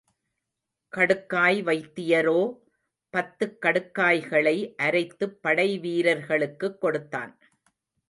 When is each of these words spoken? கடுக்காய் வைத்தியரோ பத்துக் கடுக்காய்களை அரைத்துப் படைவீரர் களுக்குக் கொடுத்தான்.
கடுக்காய் 0.97 1.61
வைத்தியரோ 1.63 2.59
பத்துக் 3.13 3.57
கடுக்காய்களை 3.61 4.75
அரைத்துப் 4.83 5.39
படைவீரர் 5.41 6.25
களுக்குக் 6.25 6.81
கொடுத்தான். 6.81 7.39